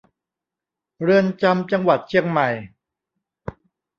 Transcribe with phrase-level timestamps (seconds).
[1.01, 2.47] เรือนจำจังหวัดเชียงใหม่